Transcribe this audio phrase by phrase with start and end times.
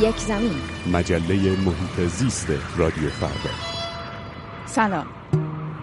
[0.00, 0.50] یک زمین.
[0.92, 1.34] مجله
[1.66, 3.54] محیط زیست رادیو فردا.
[4.64, 5.06] سلام.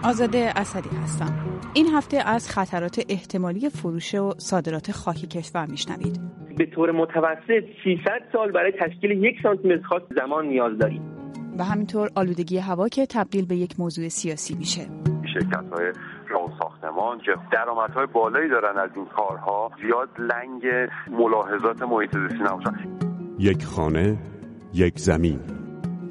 [0.03, 1.33] آزاده اسدی هستم.
[1.73, 6.19] این هفته از خطرات احتمالی فروش و صادرات خاک کشور میشنوید.
[6.57, 8.01] به طور متوسط 300
[8.33, 11.01] سال برای تشکیل یک سانتی خاک زمان نیاز داریم.
[11.59, 14.81] و همینطور آلودگی هوا که تبدیل به یک موضوع سیاسی میشه.
[15.33, 15.93] شرکت های
[16.29, 23.12] راه ساختمان که درآمدهای بالایی دارن از این کارها زیاد لنگ ملاحظات محیط زیستی نباشن.
[23.43, 24.17] یک خانه
[24.73, 25.62] یک زمین.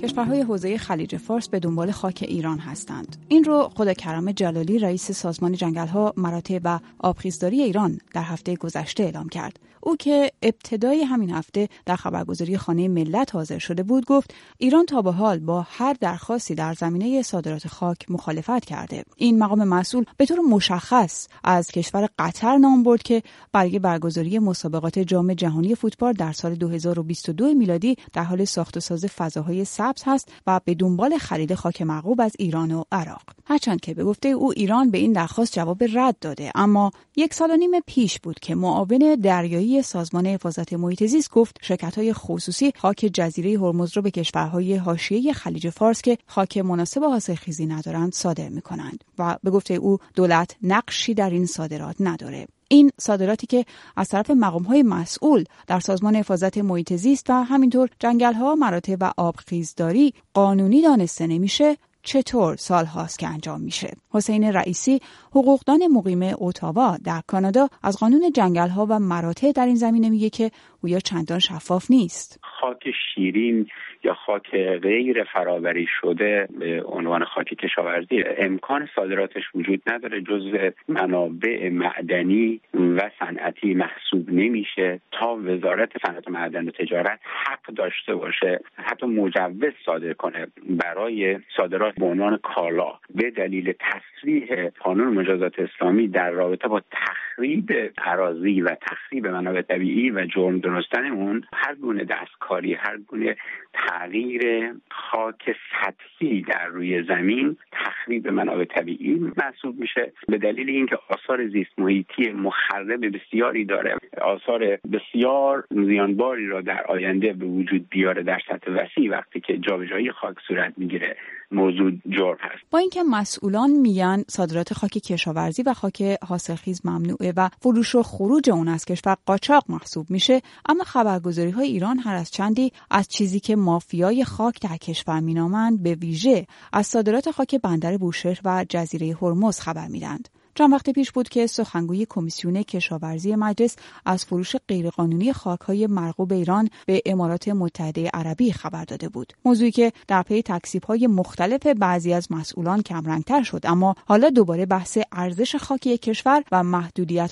[0.02, 3.16] کشورهای حوزه خلیج فارس به دنبال خاک ایران هستند.
[3.28, 9.02] این رو خدا کرم جلالی رئیس سازمان جنگلها مراتع و آبخیزداری ایران در هفته گذشته
[9.02, 9.58] اعلام کرد.
[9.84, 15.02] او که ابتدای همین هفته در خبرگزاری خانه ملت حاضر شده بود گفت ایران تا
[15.02, 20.26] به حال با هر درخواستی در زمینه صادرات خاک مخالفت کرده این مقام مسئول به
[20.26, 26.32] طور مشخص از کشور قطر نام برد که برای برگزاری مسابقات جام جهانی فوتبال در
[26.32, 31.54] سال 2022 میلادی در حال ساخت و ساز فضاهای سبز هست و به دنبال خرید
[31.54, 33.22] خاک مرغوب از ایران و عراق.
[33.44, 37.50] هرچند که به گفته او ایران به این درخواست جواب رد داده اما یک سال
[37.50, 42.72] و نیم پیش بود که معاون دریایی سازمان حفاظت محیط زیست گفت شرکت های خصوصی
[42.76, 48.48] خاک جزیره هرمز را به کشورهای حاشیه خلیج فارس که خاک مناسب حاصلخیزی ندارند صادر
[48.48, 52.46] می کنند و به گفته او دولت نقشی در این صادرات نداره.
[52.72, 53.64] این صادراتی که
[53.96, 58.96] از طرف مقام های مسئول در سازمان حفاظت محیط زیست و همینطور جنگل ها مراتع
[59.00, 65.00] و آبخیزداری قانونی دانسته نمیشه چطور سال هاست که انجام میشه؟ حسین رئیسی
[65.30, 70.30] حقوقدان مقیم اوتاوا در کانادا از قانون جنگل ها و مراتع در این زمینه میگه
[70.30, 70.50] که
[70.82, 72.40] گویا چندان شفاف نیست.
[72.42, 72.84] خاک
[73.14, 73.66] شیرین
[74.04, 74.50] یا خاک
[74.82, 83.10] غیر فرآوری شده به عنوان خاک کشاورزی امکان صادراتش وجود نداره جز منابع معدنی و
[83.18, 85.00] صنعتی محسوب نمیشه.
[85.12, 91.94] تا وزارت صنعت معدن و تجارت حق داشته باشه حتی مجوز صادر کنه برای صادرات
[91.94, 92.92] به عنوان کالا.
[93.14, 100.10] به دلیل تصریح قانون مجازات اسلامی در رابطه با تخریب اراضی و تخریب منابع طبیعی
[100.10, 103.36] و جرم درستن اون هر گونه دستکاری هر گونه
[103.74, 110.12] تغییر خاک سطحی در روی زمین تخریب منابع طبیعی محسوب میشه.
[110.28, 113.96] به دلیل اینکه آثار زیست محیطی مخرب بسیاری داره.
[114.22, 120.10] آثار بسیار زیانباری را در آینده به وجود بیاره در سطح وسیع وقتی که جابجایی
[120.10, 121.16] خاک صورت می‌گیره.
[121.52, 122.62] موضوع جرم هست.
[122.70, 128.50] با اینکه مسئولان میگن صادرات خاک کشاورزی و خاک حاصلخیز ممنوعه و فروش و خروج
[128.50, 133.40] اون از کشور قاچاق محسوب میشه اما خبرگزاری های ایران هر از چندی از چیزی
[133.40, 139.16] که مافیای خاک در کشور مینامند به ویژه از صادرات خاک بندر بوشهر و جزیره
[139.22, 143.76] هرمز خبر میدند چند وقت پیش بود که سخنگوی کمیسیون کشاورزی مجلس
[144.06, 149.32] از فروش غیرقانونی خاکهای مرغوب ایران به امارات متحده عربی خبر داده بود.
[149.44, 150.42] موضوعی که در پی
[150.88, 156.42] های مختلف بعضی از مسئولان کمرنگتر شد اما حالا دوباره بحث ارزش خاک یک کشور
[156.52, 156.82] و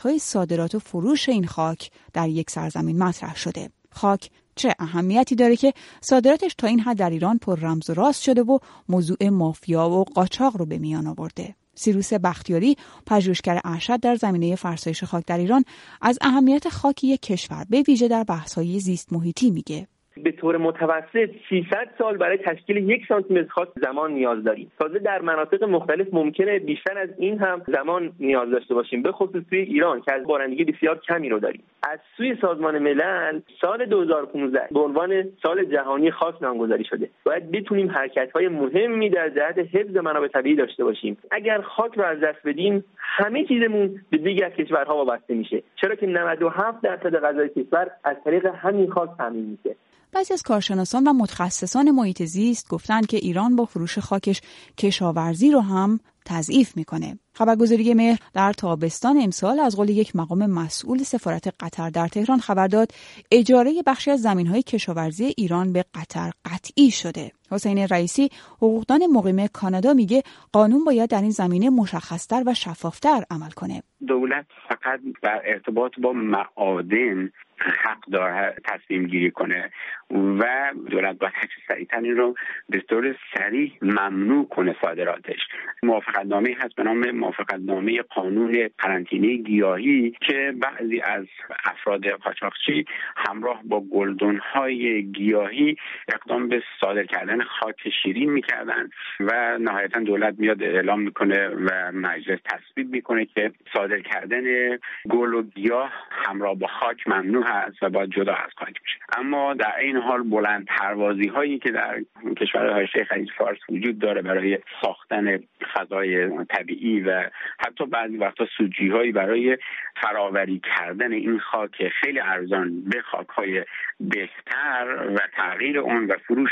[0.02, 3.70] های صادرات و فروش این خاک در یک سرزمین مطرح شده.
[3.90, 8.22] خاک چه اهمیتی داره که صادراتش تا این حد در ایران پر رمز و راست
[8.22, 12.76] شده و موضوع مافیا و قاچاق رو به میان آورده؟ سیروس بختیاری
[13.06, 15.64] پژوهشگر ارشد در زمینه فرسایش خاک در ایران
[16.00, 19.88] از اهمیت خاک یک کشور به ویژه در بحث‌های زیست محیطی میگه.
[20.22, 24.72] به طور متوسط 300 سال برای تشکیل یک سانتی متر خاک زمان نیاز داریم.
[24.80, 29.02] تازه در مناطق مختلف ممکنه بیشتر از این هم زمان نیاز داشته باشیم.
[29.02, 31.62] به خصوص توی ایران که از بارندگی بسیار کمی رو داریم.
[31.82, 37.10] از سوی سازمان ملل سال 2015 به عنوان سال جهانی خاک نامگذاری شده.
[37.24, 41.16] باید بتونیم حرکت های مهمی در جهت حفظ منابع طبیعی داشته باشیم.
[41.30, 42.84] اگر خاک رو از دست بدیم
[43.24, 45.62] همه چیزمون به دیگر کشورها وابسته میشه.
[45.80, 49.76] چرا که 97 درصد غذای کشور از طریق همین خاک تامین میشه.
[50.12, 54.40] بعضی از کارشناسان و متخصصان محیط زیست گفتند که ایران با فروش خاکش
[54.78, 57.18] کشاورزی رو هم تضعیف می‌کنه.
[57.34, 62.66] خبرگزاری مهر در تابستان امسال از قول یک مقام مسئول سفارت قطر در تهران خبر
[62.66, 62.92] داد
[63.30, 67.32] اجاره بخشی از های کشاورزی ایران به قطر قطعی شده.
[67.50, 70.22] حسین رئیسی حقوقدان مقیم کانادا میگه
[70.52, 73.82] قانون باید در این زمینه مشخصتر و شفافتر عمل کنه.
[74.08, 77.30] دولت فقط بر ارتباط با معادن
[77.60, 79.70] حق داره تصمیم گیری کنه.
[80.10, 82.34] و دولت باید هرچه سریعتر این رو
[82.68, 85.38] به طور سریع ممنوع کنه صادراتش.
[85.82, 91.26] موافقت نامه هست به نام موافقت نامه قانون قرنطینه گیاهی که بعضی از
[91.64, 92.84] افراد قاچاقچی
[93.16, 95.76] همراه با گلدون های گیاهی
[96.08, 98.90] اقدام به صادر کردن خاک شیرین می‌کردن
[99.20, 104.76] و نهایتا دولت میاد اعلام می‌کنه و مجلس تصویب می‌کنه که صادر کردن
[105.08, 108.98] گل و گیاه همراه با خاک ممنوع هست و باید جدا از خاک میشه.
[109.18, 112.00] اما در این حال بلند پروازی هایی که در
[112.40, 115.38] کشور حاشیه خلیج فارس وجود داره برای ساختن
[115.74, 117.30] فضای طبیعی و
[117.66, 119.58] حتی بعضی وقتا سوجی هایی برای
[120.02, 123.64] فراوری کردن این خاک خیلی ارزان به خاک های
[124.00, 126.50] بهتر و تغییر اون و فروش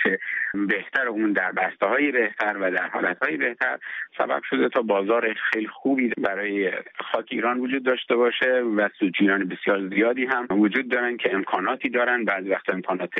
[0.55, 3.79] بهتر اون در بسته های بهتر و در حالت های بهتر
[4.19, 6.73] سبب شده تا بازار خیلی خوبی برای
[7.13, 12.25] خاک ایران وجود داشته باشه و سوجیان بسیار زیادی هم وجود دارن که امکاناتی دارن.
[12.25, 13.11] بعضی وقتا امکانات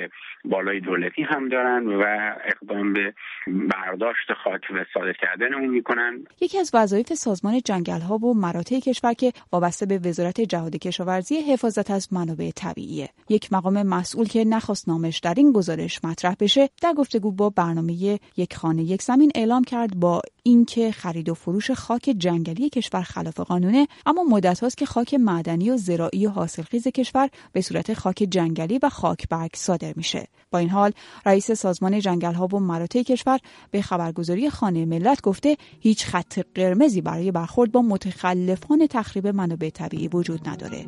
[0.45, 2.05] بالای دولتی هم دارن و
[2.45, 3.15] اقدام به
[3.47, 6.25] برداشت خاک و صادر کردن اون می‌کنن.
[6.41, 11.41] یکی از وظایف سازمان جنگل ها و مراتع کشور که وابسته به وزارت جهاد کشاورزی
[11.53, 13.09] حفاظت از منابع طبیعیه.
[13.29, 17.93] یک مقام مسئول که نخواست نامش در این گزارش مطرح بشه در گفتگو با برنامه
[18.37, 23.41] یک خانه یک زمین اعلام کرد با اینکه خرید و فروش خاک جنگلی کشور خلاف
[23.41, 28.27] قانونه اما مدت هاست که خاک معدنی و زراعی و حاصلخیز کشور به صورت خاک
[28.31, 30.27] جنگلی و خاک برگ صادر میشه.
[30.51, 30.93] با این حال
[31.27, 33.39] رئیس سازمان جنگل ها و مراتع کشور
[33.71, 40.09] به خبرگزاری خانه ملت گفته هیچ خط قرمزی برای برخورد با متخلفان تخریب منابع طبیعی
[40.09, 40.87] وجود نداره.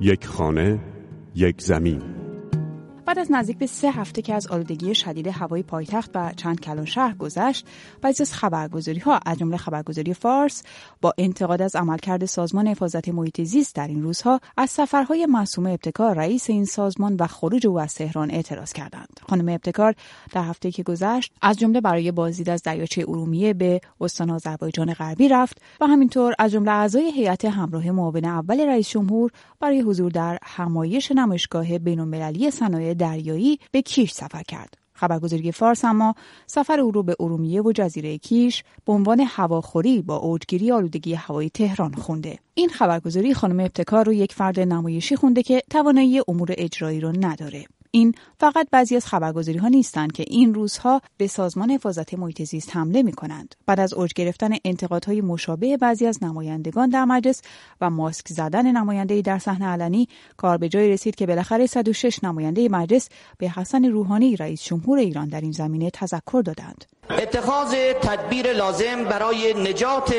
[0.00, 0.78] یک خانه
[1.34, 2.19] یک زمین.
[3.06, 6.84] بعد از نزدیک به سه هفته که از آلودگی شدید هوای پایتخت و چند کلان
[6.84, 7.66] شهر گذشت
[8.02, 10.62] بعضی از خبرگزاری ها از جمله خبرگزاری فارس
[11.00, 16.14] با انتقاد از عملکرد سازمان حفاظت محیط زیست در این روزها از سفرهای معصوم ابتکار
[16.14, 19.20] رئیس این سازمان و خروج او از تهران اعتراض کردند.
[19.28, 19.94] خانم ابتکار
[20.32, 25.28] در هفته که گذشت از جمله برای بازدید از دریاچه ارومیه به استان آذربایجان غربی
[25.28, 29.30] رفت و همینطور از جمله اعضای هیئت همراه معاون اول رئیس جمهور
[29.60, 34.74] برای حضور در همایش نمایشگاه بین‌المللی صنایع دریایی به کیش سفر کرد.
[35.00, 36.14] خبرگزاری فارس اما
[36.46, 41.50] سفر او رو به ارومیه و جزیره کیش به عنوان هواخوری با اوجگیری آلودگی هوای
[41.50, 42.38] تهران خونده.
[42.54, 47.64] این خبرگزاری خانم ابتکار رو یک فرد نمایشی خونده که توانایی امور اجرایی رو نداره.
[47.90, 52.76] این فقط بعضی از خبرگزاری ها نیستند که این روزها به سازمان حفاظت محیط زیست
[52.76, 53.54] حمله می کنند.
[53.66, 57.42] بعد از اوج گرفتن انتقادهای مشابه بعضی از نمایندگان در مجلس
[57.80, 62.68] و ماسک زدن نماینده در صحنه علنی کار به جای رسید که بالاخره 106 نماینده
[62.68, 63.08] مجلس
[63.38, 66.84] به حسن روحانی رئیس جمهور ایران در این زمینه تذکر دادند.
[67.18, 70.14] اتخاذ تدبیر لازم برای نجات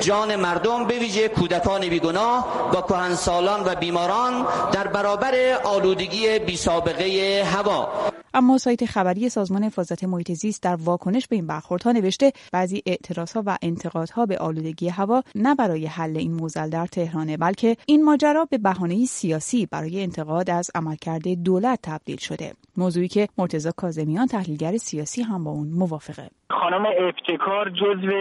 [0.00, 7.42] جان مردم به ویژه کودکان بیگناه و کهنسالان و بیماران در برابر آلودگی بی سابقه
[7.54, 7.88] هوا.
[8.34, 13.42] اما سایت خبری سازمان حفاظت محیط زیست در واکنش به این برخوردها نوشته بعضی اعتراضها
[13.46, 18.44] و انتقادها به آلودگی هوا نه برای حل این موزل در تهرانه بلکه این ماجرا
[18.44, 22.54] به بهانه سیاسی برای انتقاد از عملکرد دولت تبدیل شده.
[22.76, 26.30] موضوعی که مرتضی کاظمیان تحلیلگر سیاسی هم با اون موافقه.
[26.50, 28.12] خانم ابتکار جزو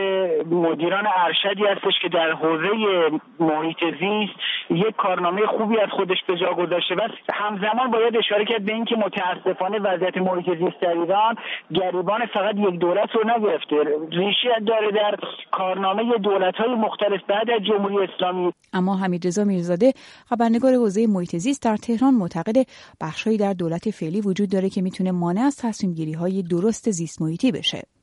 [0.55, 2.69] مدیران ارشدی هستش که در حوزه
[3.39, 4.33] محیط زیست
[4.69, 8.95] یک کارنامه خوبی از خودش به جا گذاشته و همزمان باید اشاره کرد به اینکه
[8.95, 11.35] متاسفانه وضعیت محیط زیست در ایران
[11.73, 13.75] گریبان فقط یک دولت رو نگرفته.
[14.11, 15.15] ریشه داره در
[15.51, 18.53] کارنامه دولت های مختلف بعد از جمهوری اسلامی.
[18.73, 19.93] اما حمیدرضا میرزاده
[20.29, 22.57] خبرنگار حوزه محیط زیست در تهران معتقد
[23.01, 27.21] بخشهایی در دولت فعلی وجود داره که می‌تونه مانع از تصمیم گیری های درست زیست
[27.21, 27.96] محیطی بشه.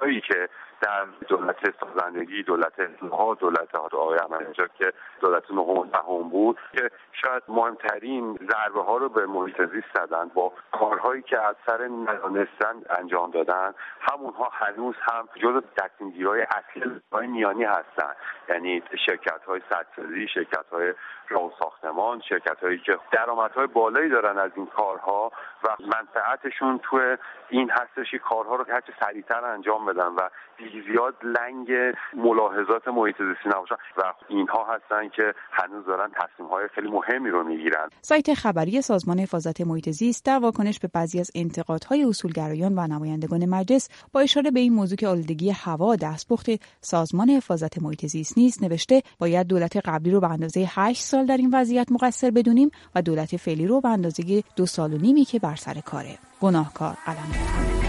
[0.00, 0.48] هایی که
[0.80, 2.80] در دولت سازندگی دولت
[3.12, 9.26] ها دولت آقای احمدی که دولت نهم بود که شاید مهمترین ضربه ها رو به
[9.26, 13.74] محیط زیست زدن با کارهایی که از سر ندانستن انجام دادن.
[14.00, 18.12] همونها هنوز هم جز تصمیمگیرهای اصلی های میانی هستن.
[18.48, 20.94] یعنی شرکت های سدسازی شرکت های
[21.28, 25.32] راه ساختمان شرکت هایی که درآمدهای بالایی دارن از این کارها
[25.64, 27.16] و منفعتشون تو
[27.48, 30.28] این هستش کارها رو هرچه سریعتر انجام بدن و
[30.92, 31.68] زیاد لنگ
[32.16, 37.44] ملاحظات محیط زیستی نباشن و اینها هستن که هنوز دارن تصمیم های خیلی مهمی رو
[37.44, 37.88] می‌گیرن.
[38.02, 43.48] سایت خبری سازمان حفاظت محیط زیست در واکنش به بعضی از انتقادهای اصولگرایان و نمایندگان
[43.48, 46.46] مجلس با اشاره به این موضوع که آلودگی هوا دستپخت
[46.80, 51.36] سازمان حفاظت محیط زیست نیست نوشته باید دولت قبلی رو به اندازه 8 سال در
[51.36, 55.38] این وضعیت مقصر بدونیم و دولت فعلی رو به اندازه دو سال و نیمی که
[55.38, 56.18] بر سر کاره.
[56.40, 57.83] گناهکار قلم